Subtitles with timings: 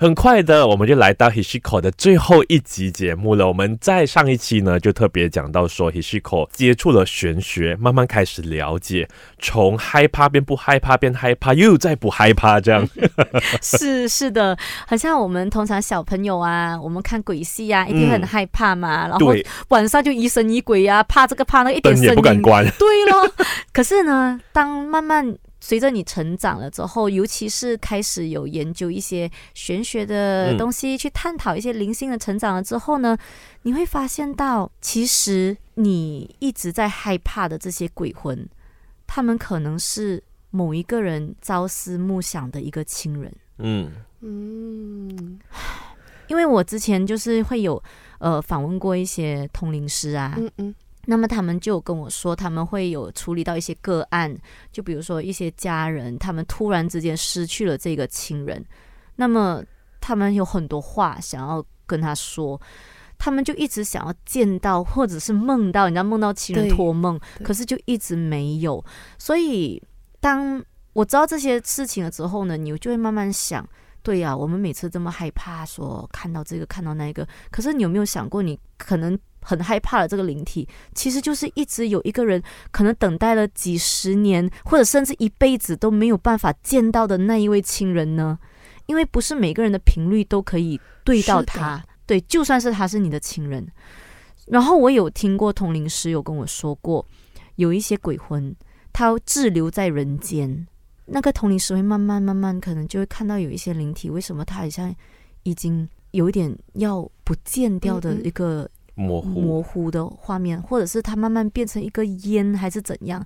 [0.00, 3.46] 很快的，我们就来到 Hishiko 的最后一集节目了。
[3.46, 9.06] 我们在上一期呢，就特别讲到说，Hishiko 接触了玄学，慢慢开始了解，
[9.40, 12.88] 从害怕变不害怕，变害怕又再不害怕，这样。
[13.60, 14.56] 是是的，
[14.86, 19.34] 很像我们通常小朋友啊，我们看鬼戏啊，一定很害怕嘛，然后
[19.68, 22.64] 晚上就疑神疑鬼啊，怕这个怕那，一点声也不敢关。
[22.78, 23.30] 对咯，
[23.70, 25.36] 可是呢，当慢慢。
[25.60, 33.16] 随着你成长了之后，尤其是开始有研究一些玄学的东西，去探讨一些灵性的成长了之后呢，
[33.62, 38.48] 你会发现到，其实你一直在害怕的这些鬼魂，
[39.06, 43.32] 他们可能是某一个人朝思暮想的一个亲人。
[43.58, 45.38] 嗯嗯，
[46.28, 47.82] 因为我之前就是会有
[48.18, 50.34] 呃访问过一些通灵师啊。
[50.38, 50.74] 嗯嗯。
[51.10, 54.32] 那么他们就跟我说，他们会有处理到一些个案，
[54.70, 58.64] 就比如说一些家人，他们突然之间失去了这个亲人，
[59.16, 59.60] 那么
[60.00, 62.60] 他们有很多话想要跟他说，
[63.18, 68.82] 他们就一直想要见到，或者是梦到，你知道梦到亲人托梦，可是就一直没有。
[69.18, 69.82] 所以
[70.20, 73.68] 当我知道这些事情了之后呢，你就会慢慢想，
[74.02, 79.18] 对呀，我们每次这么害怕说看到这个看到那个，可是你有没有想过，你可能？
[79.42, 88.38] 很害怕的这个灵体，其实就是一直有一个人可能等待了几十年，或者甚至一辈子都没有办法见到的那一位亲人呢？
[88.84, 93.66] 因为不是每个人的频率都可以对到他，对，就算是他是你的亲人。
[94.48, 97.06] 然后我有听过通灵师有跟我说过，
[97.56, 98.54] 有一些鬼魂
[98.92, 100.66] 他滞留在人间，
[101.10, 104.94] 那个同龄时会慢慢慢慢可能就会看到有一些灵体，为什么他好像
[105.42, 108.68] 已经有一点要不见掉的一个。
[108.96, 113.24] 模糊模糊的画面，或者是它慢慢变成一个烟，还是怎样？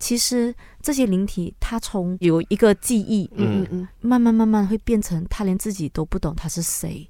[0.00, 7.08] 其实这些灵体，它从有一个记忆，嗯嗯嗯，慢慢慢慢会变成，他连自己都不懂他是谁，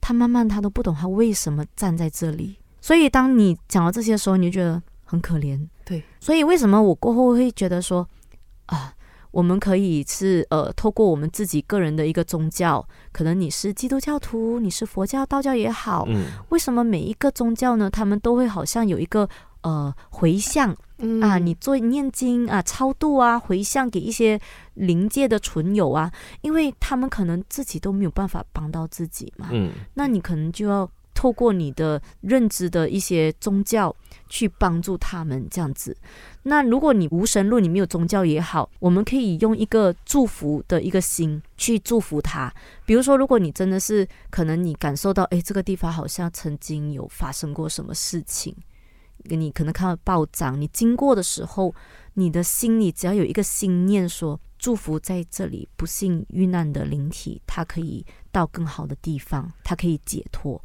[0.00, 2.56] 他慢慢他都不懂他为什么站在这里。
[2.80, 5.64] 所以当你讲到这些的时候，你就觉得很可怜。
[5.84, 8.08] 对，所以为什么我过后会觉得说
[8.64, 8.92] 啊？
[9.36, 12.82] 我们可以是呃，透过我们自己个人的一个宗教，
[13.12, 17.90] 可能你是基督教徒，你是佛教、道教也好，嗯，为什么每一个宗教呢？
[17.90, 19.28] 他们都会好像有一个
[19.60, 20.74] 呃回向
[21.20, 24.40] 啊，你做念经啊、超度啊、回向给一些
[24.72, 26.10] 灵界的存有啊，
[26.40, 33.94] 因为他们可能自己都没有办法帮到自己嘛，嗯，那你可能就要透过你的认知的一些宗教
[34.28, 35.96] 去帮助他们这样子。
[36.42, 42.52] 那如果你无神论，你没有宗教也好，我们可以用一个祝福的一个心去祝福他。
[42.84, 48.54] 比如说，如果你真的是可能你感受到，哎，这个地方好像曾经有发生过什么事情，
[49.24, 51.74] 你可能看到暴涨，你经过的时候，
[52.14, 60.62] 你的心里只要有一个心念，说祝福在这里不幸遇难的灵体，他可以到更好的地方，他可以解脱。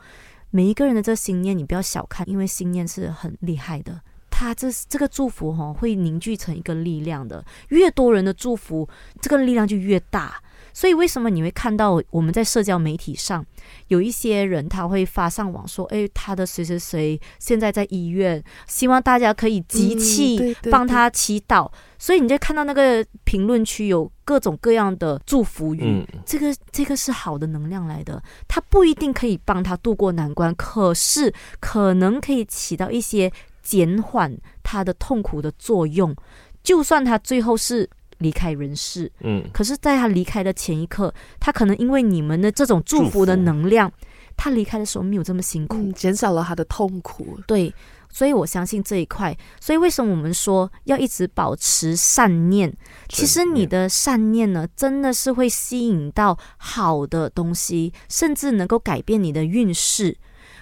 [0.52, 4.02] 每一个人的这个心念，你不要小看，因为心念是很厉害的。
[4.30, 8.90] 他这这个祝福哈会凝聚成一个力量的，越多人的祝福，
[9.22, 10.42] 这个力量就越大。
[10.74, 13.46] 所以为什么你会看到我们在社交媒体上
[13.88, 21.70] 有一些人他会发上网说，哎，他的谁谁谁现在在医院，希望大家可以集气帮他祈祷。
[21.98, 33.32] 所以你就看到那个评论区有各种各样的祝福语，这个这个是好的能量来的，他不一定可以帮他渡过难关，可是可能可以起到一些。
[33.64, 36.16] 减缓他的痛苦的作用，
[36.64, 37.88] 就算他最后是
[38.22, 43.92] 离开人世，嗯，可是在他离开的前一刻，他可能因为你们的这种祝福的能量，
[44.38, 47.38] 他离开的时候没有这么辛苦，减少了他的痛苦。
[47.46, 47.74] 对，
[48.10, 49.38] 所以我相信这一块。
[49.60, 52.72] 所以为什么我们说要一直保持善念？
[53.10, 60.18] 其实你的善念呢，真的是会吸引到好的东西，甚至能够改变你的运势。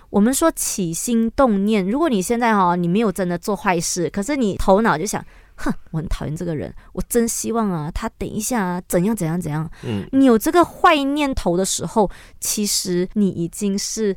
[0.10, 5.24] 我们说起心动念，如果你现在哈，你没有真的做坏事，可是你头脑就想，
[5.60, 9.70] 哼，我很讨厌这个人，我真希望啊，他等一下啊，怎样怎样怎样。
[9.84, 12.10] 嗯，你有这个坏念头的时候，
[12.40, 14.16] 其实你已经是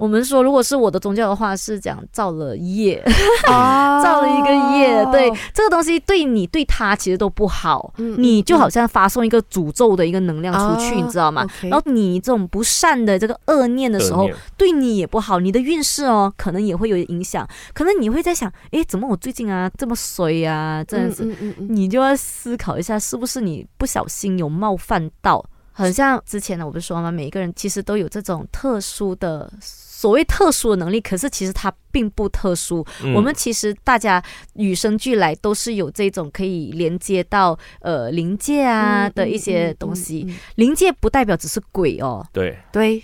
[0.00, 3.04] 我们说，如果是我的宗教的话，是讲造了业，
[3.46, 5.04] 造了一个业。
[5.12, 7.92] 对这个东西，对你对他其实都不好。
[8.16, 11.46] 你就好像发送一个诅咒的一个能量出去，你知道吗？
[11.64, 14.26] 然后你这种不善的这个恶念的时候，
[14.56, 17.46] 对你也不好，你的运势哦，可能也会有影响。
[17.74, 20.82] 可能你会在想，哎，怎么我最近啊这么衰啊？
[20.84, 25.44] 这样子，你就要思考一下，是不是你不小心有冒犯到？
[25.80, 27.10] 很像之前呢，我不是说吗？
[27.10, 32.84] 每一个人其实都有这种特殊的所谓特殊的能力，可是其实它并不特殊。
[33.14, 34.22] 我们其实大家
[34.54, 40.26] 与生俱来都是有这种可以连接到呃灵界啊的一些东西。
[40.56, 42.26] 灵界不代表只是鬼哦。
[42.32, 43.02] 对对。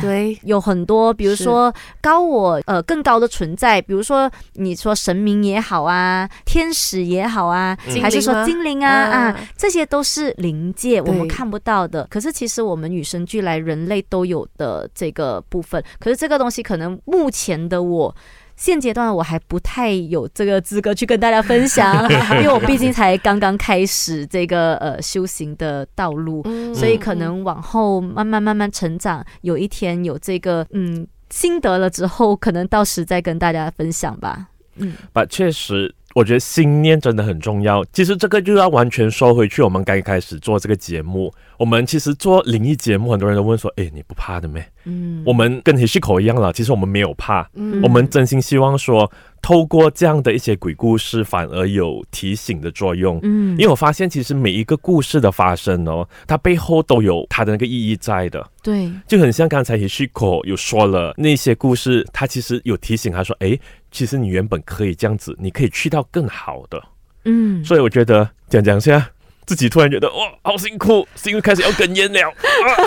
[0.00, 12.06] 对，有很多，比如说高我呃更高的存在，比如说你说神明也好啊，天使也好啊，还是说精灵啊啊，这些都是灵界我们看不到的。
[12.10, 18.14] 可是其实我们与生俱来人类都有的这个部分，可是这个东西可能目前的我。
[18.58, 22.02] 现阶段我还不太有这个资格去跟大家分享，
[22.42, 26.42] 因为我毕竟才刚刚开始这个呃修行的道路，
[26.74, 34.48] 所以可能往后慢慢慢慢成长，有一天有这个嗯心得了之后，可能到时再跟大家分享吧。
[34.76, 35.94] 嗯，把确实。
[36.18, 37.84] 我觉得信念真的很重要。
[37.92, 46.52] 其实这个就要完全收回去，我们刚开始做这个节目，我们其实做灵异节目，很多人都问说：“哎，你不怕的没？”嗯，我们跟黑西口一样了。
[46.52, 49.08] 其实我们没有怕，嗯，我们真心希望说。
[49.40, 53.20] 透过这样的一些鬼故事，反而有提醒的作用。
[53.22, 58.44] 嗯，因为我发现，其实每一个故事的发生哦，它背后都有它的那个意义在的。
[58.64, 63.56] 对，就很像刚才 Hishiko 有说了那些故事，他其实有提醒他说：“哎，
[63.90, 66.82] 其实你原本可以这样子，你可以去到更好的。”
[67.24, 69.10] 嗯，所以我觉得讲讲下，
[69.44, 72.32] 自己突然觉得哇，好辛苦，是因为开始要哽咽了。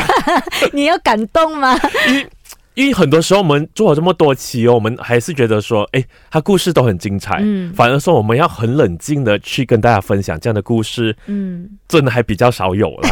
[0.74, 1.78] 你要感动吗？
[2.76, 7.40] 因为很多时候我们做了这么多期哦，我们还是觉得说，哎，他故事都很精彩。
[7.42, 11.16] 嗯，反而说我们要很冷静的去跟大家分享这样的故事。
[11.26, 13.10] 嗯，真的还比较少有了。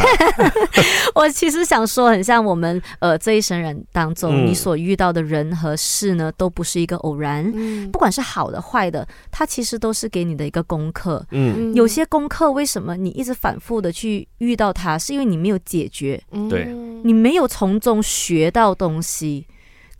[1.14, 7.44] 我其实想说，很像我们呃这一生人当中，你所遇到的人和事呢，都不是一个偶然。
[7.54, 11.24] 嗯，不管是好的坏的，它其实都是给你的一个功课。
[11.32, 16.18] 嗯，有些功课为什么你一直反复的去遇到它，是因为你没有解决。
[16.48, 16.64] 对，
[17.04, 19.46] 你没有从中学到东西。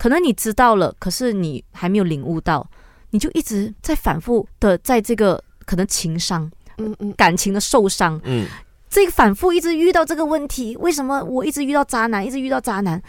[0.00, 2.67] 可能你知道了，可是你还没有领悟到，
[3.11, 8.47] 你就一直在反复的在这个可能情商，嗯嗯，感情的受伤，嗯，
[8.88, 13.02] 这个反复一直遇到这个问题，为什么我一直遇到渣男，一直遇到渣男？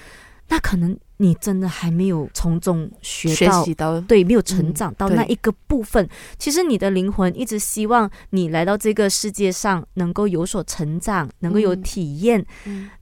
[0.50, 1.00] 那可能。
[1.21, 6.09] 你真的还没有从中学到，对，没有成长到那一个部分。
[6.39, 12.44] 其实你的灵魂一直希望你来到这个世界上能够有所成长，能够有体验。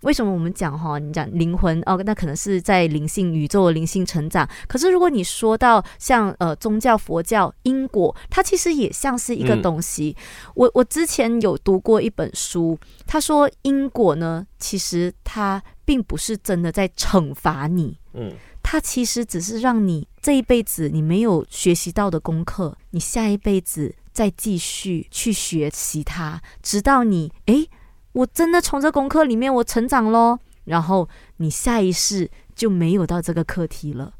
[0.02, 1.00] 为什么我们讲哈？
[1.00, 4.46] 你讲灵魂哦，那可能是在灵性宇宙灵性成长。
[4.68, 10.14] 可是如果你说到像呃宗教佛教因果，它其实也像是一个东西。
[10.56, 12.78] 我我之前有读过一本书，
[13.08, 15.64] 他说因果呢，其实他。
[15.90, 27.68] 并不是真的在惩罚你，嗯，他其实只是让你这一辈子你没有学习到的功课，你下一辈子再继续去学习它，直到你诶，
[28.12, 34.14] 我真的从这功课里面我成长喽，然后你下一世就没有到这个课题了，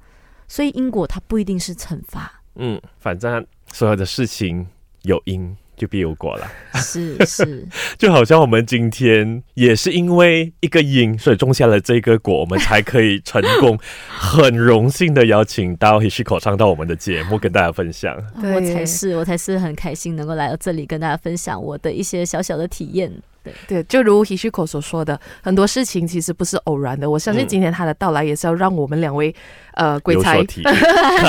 [0.48, 4.66] 所以因果它不一定是惩罚，嗯，反正所有的事情
[5.04, 5.56] 有因。
[5.80, 7.66] 就必有果了，是是，
[7.98, 13.80] 就好像我们今天也是因为一个因，所以种下了这个果，我们才可以成功。
[14.10, 18.22] 很荣幸的邀请到 Hishiko 上到我们的节目，跟大家分享。
[18.36, 23.10] 我才是，我才是很开心能够来到这里跟大家分享我的一些小小的体验。
[23.68, 27.10] 对对，就如 Hishiko 所说的，很多事情其实不是偶然的。
[27.10, 29.34] 我相信今天他的到来也是要让我们两位。
[29.76, 30.70] 呃，鬼才， 可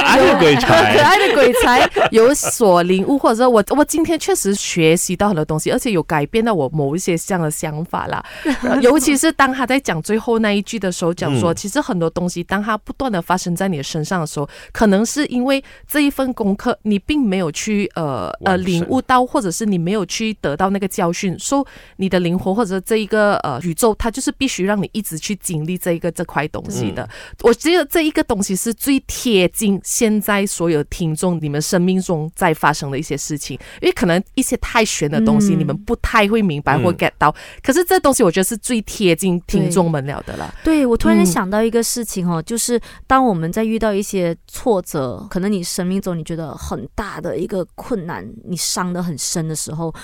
[0.01, 8.25] 爱的鬼才，可爱的鬼才有所领悟，或者说，我我今天确实学习到很多东西，而且有改变到我某一些这样的想法啦。
[8.83, 21.65] 尤其是当他在讲最后那一句的时候，讲说，其实很多东西，当他不断的发生在你的身上的时候，可能是因为这一份功课你并没有去呃呃领悟到，或者是你没有去得到那个教训，说
[21.99, 27.09] 你的灵魂或者这一个呃宇宙，它就是必须让你一直去经历这一个这块东西的。
[27.43, 28.41] 我觉得这一个东。
[28.41, 37.31] 东西是最贴近现在所有听众你们生命中在发生的一些事情，因为可能一些太玄的东西你们不太会明白或 get 到，
[37.63, 40.55] 可是这东西我觉得是最贴近听众们了的了。
[40.65, 49.95] 对我突然想到一个事情哦，就是当我们在遇到一些挫折，可能你生命中你觉得很大的一个困难，你伤得很深的时候，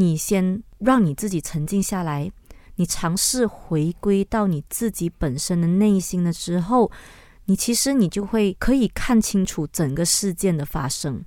[0.00, 2.32] 你先让你自己沉静下来，
[2.76, 6.90] 你尝试回归到你自己本身的内心的之后。
[7.46, 11.24] 你其实你就会可以看清楚整个事件的发生，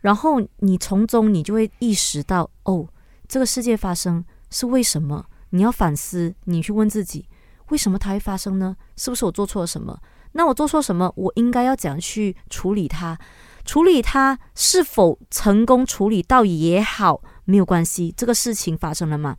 [0.00, 2.88] 然后你从中你就会意识到，哦，
[3.28, 5.26] 这个世界发生是为什么？
[5.50, 7.28] 你要反思，你去问自己，
[7.68, 8.74] 为什么它会发生呢？
[8.96, 10.00] 是不是我做错了什么？
[10.32, 11.12] 那我做错什么？
[11.14, 13.18] 我应该要怎样去处理它？
[13.66, 18.12] 处理它是否成功处理到也好，没有关系。
[18.14, 19.38] 这个事情发生了吗？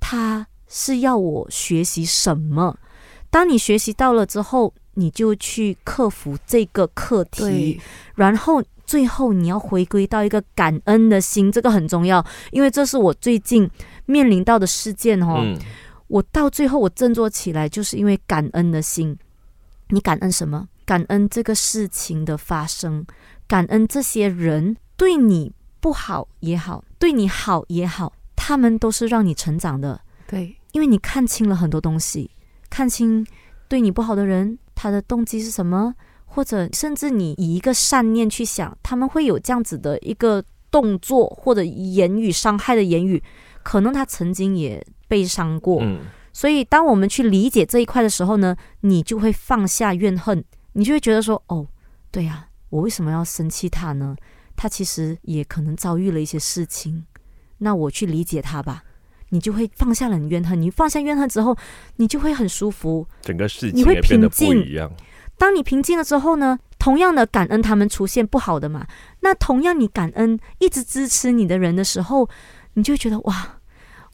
[0.00, 2.76] 他是要我学习什么？
[3.30, 7.80] 当你学习到了之后，你就去克服这个课题，
[8.16, 13.68] 然后最后你要回归到一个感恩的心，这个很重要，因为这是我最近
[14.06, 15.42] 面临到的事件哦。
[16.08, 19.16] 我到最后我振作起来，就是因为感恩的心。
[19.88, 20.68] 你感恩什么？
[20.84, 23.06] 感恩这个事情的发生，
[23.48, 30.00] 感恩这些人对你不好也好，对你好也好，他们都是让你成长的。
[30.26, 32.30] 对，因为你看清了很多东西，
[32.70, 33.26] 看清
[33.68, 35.94] 对你不好的人他的动机是什么，
[36.24, 43.22] 或者甚至你以一个善念去想，他们会有这样子的一个动作或者言语伤害的言语，
[43.62, 45.82] 可能他曾经也被伤过。
[46.32, 50.42] 所以，当我们去理解这一块的时候呢，你就会放下怨恨，
[50.72, 51.66] 你就会觉得说：“哦，
[52.10, 54.16] 对呀，我为什么要生气他呢？
[54.56, 57.04] 他其实也可能遭遇了一些事情，
[57.58, 58.84] 那我去理解他吧。”
[59.30, 61.56] 你就会放下了你怨恨，你放下怨恨之后，
[61.96, 64.64] 你就会很舒服，整个世界你会平静。
[65.36, 68.86] 当你平静了之后呢，同样的感恩他们出现不好的嘛，
[69.20, 72.28] 那同样你感恩一直支持你的人的时候，
[72.74, 73.58] 你就觉得哇。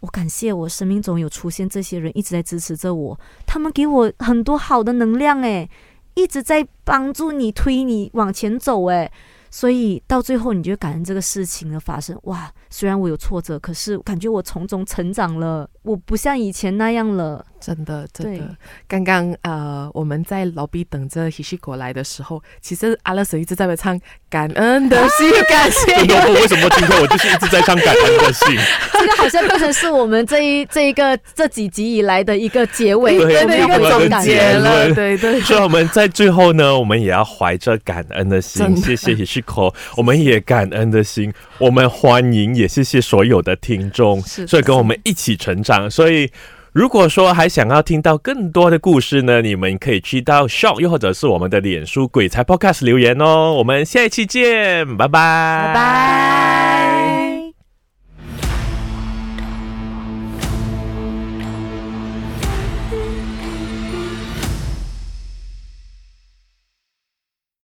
[0.01, 5.69] 我感谢我生命中有出现这些人，一直在支持着我，他们给我很多好的能量，诶，
[6.15, 9.13] 一直在帮助你推你往前走，诶。
[9.51, 12.19] 所以到最后，你就感恩这个事情的发生。
[12.23, 17.45] 哇，虽然我有挫折，可是感觉我从中成长了，我不像以前那样了。
[17.61, 18.57] 真的，真的。
[18.89, 25.95] 刚刚呃，我们在老毕等着希西果来的时候，其实阿乐神一直在唱感恩的心，感谢。
[25.97, 28.57] 真的，我为什么今天我就是一直在唱感恩的心？
[28.93, 34.95] 这个好像变成是我们这一这一个这几集以来的一个结尾，对的一个总结了。
[34.95, 35.39] 对对。
[35.43, 46.31] 所以我们在最后呢，我们也要怀着感恩的心，谢谢希西口，我们也感恩的心，我们欢迎，也谢谢所有的听众，所以跟我们一起成长，所以。
[46.73, 53.55] 如果说还想要听到更多的故事呢，你们可以去到 Shop，又或者是我们的脸书鬼才 Podcast 留言哦。
[53.55, 57.10] 我们下一期见，拜拜，拜拜。